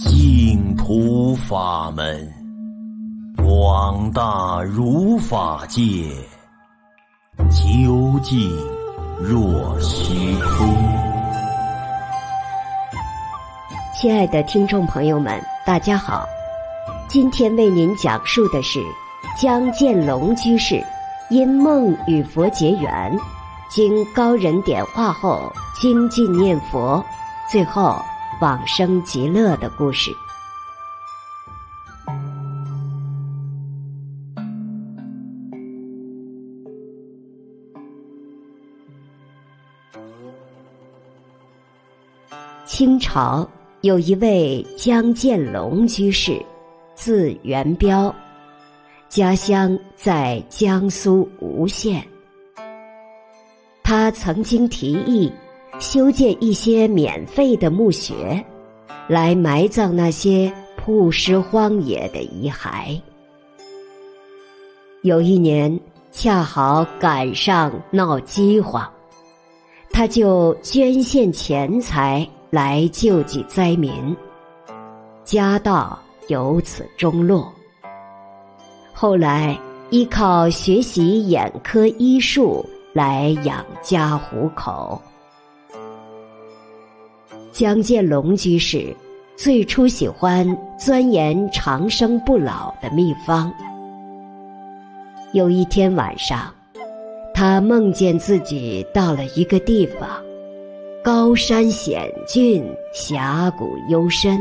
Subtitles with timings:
[0.00, 2.32] 净土法门，
[3.36, 5.82] 广大如法界，
[7.50, 8.48] 究竟
[9.20, 10.68] 若虚空。
[13.92, 16.24] 亲爱的听众朋友们，大家好，
[17.08, 18.78] 今天为您讲述的是
[19.36, 20.80] 江建龙居士
[21.28, 23.18] 因梦与佛结缘，
[23.68, 27.04] 经高人点化后精进念佛，
[27.50, 28.00] 最后。
[28.40, 30.12] 往生极乐的故事。
[42.64, 43.48] 清朝
[43.80, 46.40] 有一位江建龙居士，
[46.94, 48.14] 字元彪，
[49.08, 52.06] 家乡在江苏吴县。
[53.82, 55.32] 他曾经提议。
[55.78, 58.44] 修建一些免费的墓穴，
[59.06, 63.00] 来埋葬那些曝尸荒野的遗骸。
[65.02, 65.78] 有一年
[66.10, 68.90] 恰好赶上闹饥荒，
[69.92, 74.16] 他就捐献钱财来救济灾民，
[75.24, 77.52] 家道由此中落。
[78.92, 79.56] 后来
[79.90, 85.00] 依靠学习眼科医术来养家糊口。
[87.58, 88.94] 江建龙居士
[89.36, 90.46] 最初喜欢
[90.78, 93.52] 钻研长生不老的秘方。
[95.32, 96.54] 有一天晚上，
[97.34, 100.08] 他梦见自己到了一个地方，
[101.02, 102.64] 高山险峻，
[102.94, 104.38] 峡谷幽深，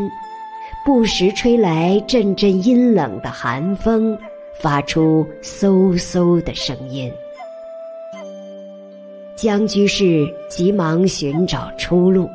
[0.86, 4.16] 不时吹来阵阵阴冷的寒风，
[4.62, 7.12] 发出嗖嗖的声音。
[9.36, 12.30] 江居士急忙寻找出路。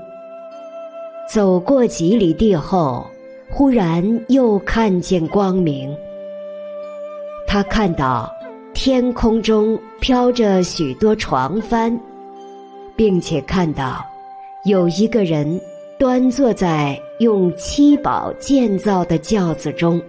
[1.28, 3.06] 走过几里地后，
[3.50, 5.94] 忽然又看见光明。
[7.46, 8.30] 他看到
[8.74, 11.98] 天空中飘着许多床帆，
[12.96, 14.04] 并且看到
[14.64, 15.60] 有一个人
[15.98, 20.00] 端坐在用七宝建造的轿子中，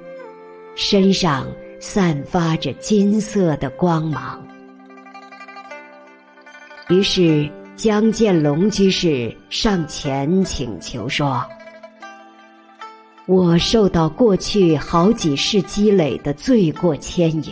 [0.75, 1.47] 身上
[1.79, 4.41] 散发着金色的光芒。
[6.89, 7.49] 于是。
[7.75, 11.43] 江建龙居士上前请求说
[13.25, 17.51] ：“我受到过去好几世积累的罪过牵引，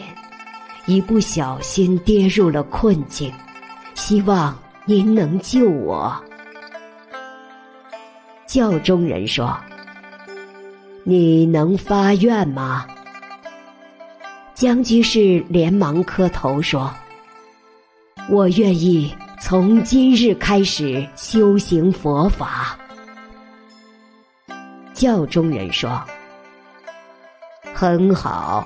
[0.86, 3.34] 一不小心跌入了困境，
[3.96, 6.16] 希望您能救我。”
[8.46, 9.58] 教中人说
[11.04, 12.86] ：“你能发愿吗？”
[14.54, 16.94] 江居士连忙磕头说
[18.30, 19.12] ：“我愿意。”
[19.44, 22.78] 从今日开始修行佛法。
[24.94, 26.00] 教中人说
[27.74, 28.66] ：“很好，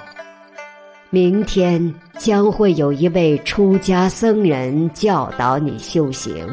[1.09, 6.45] 明天将会有一位出家僧人教导你修行，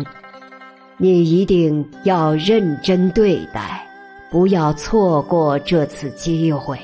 [0.97, 3.84] 你一定要认真对待，
[4.31, 6.78] 不要错过这次机会。”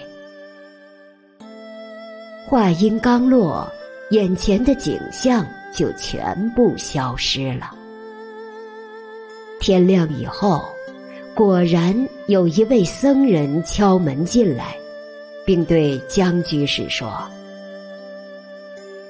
[2.47, 3.67] 话音刚落，
[4.11, 5.47] 眼前的景象。
[5.73, 7.71] 就全部消失了。
[9.61, 10.65] 天亮以后，
[11.35, 14.77] 果然有一位僧人敲门进来，
[15.45, 17.13] 并对江居士说：“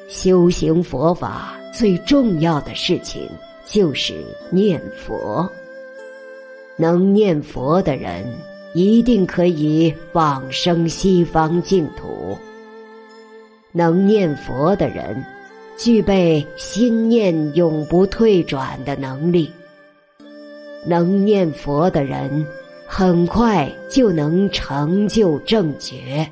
[0.09, 3.29] 修行佛法最重要的事情
[3.67, 5.51] 就是念佛。
[6.77, 8.25] 能念佛的人，
[8.73, 12.39] 一定可以往生西方净土。
[13.73, 15.25] 能念佛的人。”
[15.79, 19.49] 具备心念永不退转的能力，
[20.85, 22.45] 能念佛的人
[22.85, 26.29] 很快就能成就正觉。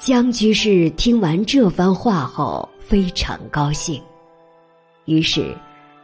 [0.00, 4.02] 江居士听完这番话后非常高兴，
[5.04, 5.54] 于是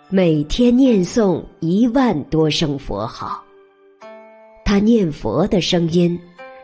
[0.09, 3.43] 每天念诵一万多声佛号。
[4.65, 6.17] 他念佛的声音，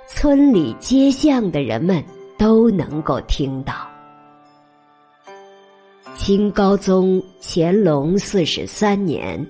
[0.07, 2.03] 村里街巷的人们
[2.39, 3.88] 都能够听到。
[6.29, 9.47] 清高宗乾隆四十三年，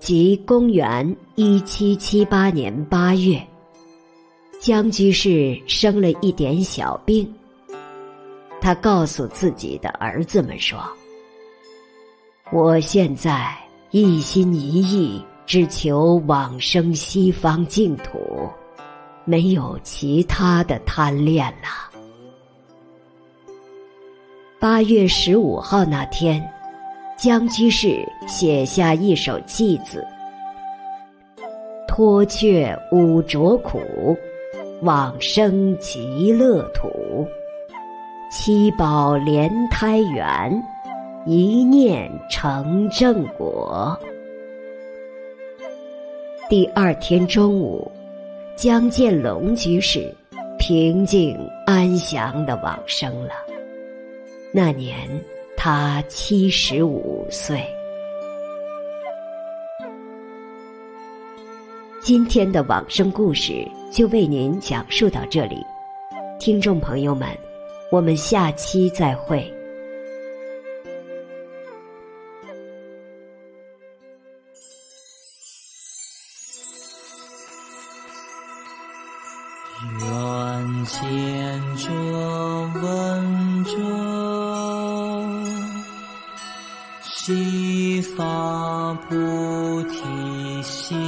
[0.00, 3.40] 即公元一七七八年八月，
[4.58, 7.32] 江居士生了一点小病。
[8.60, 10.80] 他告诉自己的儿子们说
[12.50, 13.56] ：“我现在
[13.92, 18.18] 一心一意只求往生西方净土，
[19.24, 21.88] 没有其他的贪恋了。”
[24.60, 26.46] 八月十五号那天，
[27.16, 30.06] 江居士写下一首偈子
[31.88, 33.80] ：“脱却五浊苦，
[34.82, 37.26] 往生极乐土。
[38.30, 40.62] 七宝莲胎园，
[41.24, 43.98] 一念成正果。
[46.50, 47.90] 第二天中午，
[48.56, 50.14] 江建龙居士
[50.58, 51.34] 平静
[51.66, 53.32] 安详的往生了。
[54.52, 55.08] 那年
[55.56, 57.64] 他七十五岁。
[62.00, 65.64] 今天的往生故事就为您讲述到这里，
[66.38, 67.28] 听众朋友们。
[67.92, 69.52] 我们下期再会。
[79.98, 81.00] 愿见
[81.76, 81.90] 者
[82.80, 83.70] 闻者，
[87.30, 91.00] 悉发菩提心，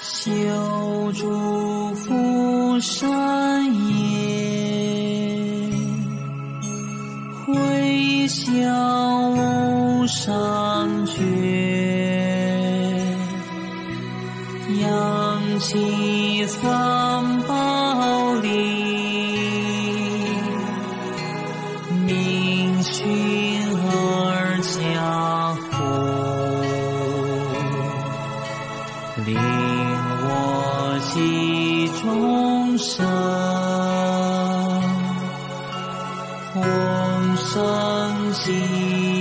[0.00, 3.32] 修诸福善。
[10.06, 11.20] 上觉，
[14.80, 16.91] 扬起三
[29.16, 29.36] 令
[30.24, 33.06] 我济众生，
[36.54, 39.11] 同生极。